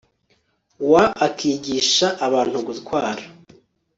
[0.91, 3.23] wa akigisha abantu gutwara